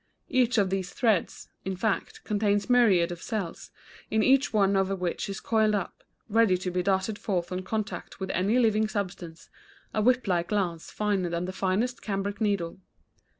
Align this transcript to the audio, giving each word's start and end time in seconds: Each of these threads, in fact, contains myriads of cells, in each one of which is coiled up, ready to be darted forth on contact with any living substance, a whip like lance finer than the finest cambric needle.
Each 0.29 0.57
of 0.57 0.71
these 0.71 0.91
threads, 0.91 1.49
in 1.63 1.75
fact, 1.75 2.23
contains 2.23 2.71
myriads 2.71 3.11
of 3.11 3.21
cells, 3.21 3.69
in 4.09 4.23
each 4.23 4.51
one 4.51 4.75
of 4.75 4.89
which 4.99 5.29
is 5.29 5.39
coiled 5.39 5.75
up, 5.75 6.03
ready 6.27 6.57
to 6.57 6.71
be 6.71 6.81
darted 6.81 7.19
forth 7.19 7.51
on 7.51 7.61
contact 7.61 8.19
with 8.19 8.31
any 8.31 8.57
living 8.57 8.87
substance, 8.87 9.51
a 9.93 10.01
whip 10.01 10.25
like 10.27 10.51
lance 10.51 10.89
finer 10.89 11.29
than 11.29 11.45
the 11.45 11.53
finest 11.53 12.01
cambric 12.01 12.41
needle. 12.41 12.79